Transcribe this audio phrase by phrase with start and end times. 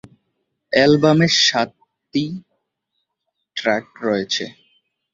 [0.73, 2.23] অ্যালবামে সাতটি
[3.55, 3.85] ট্র্যাক
[4.15, 4.45] আছে।